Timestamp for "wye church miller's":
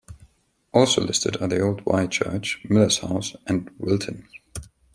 1.85-2.97